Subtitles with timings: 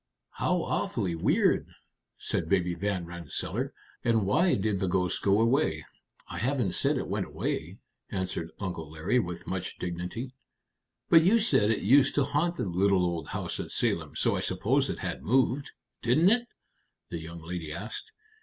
[0.31, 1.67] "How awfully weird!"
[2.17, 3.71] said Baby Van Rensselaer.
[4.03, 5.85] "And why did the ghost go away?"
[6.27, 7.77] "I haven't said it went away,"
[8.09, 10.33] answered Uncle Larry, with much dignity.
[11.11, 14.39] "But you said it used to haunt the little old house at Salem, so I
[14.39, 15.69] supposed it had moved.
[16.01, 16.47] Didn't it?"
[17.11, 18.11] the young lady asked.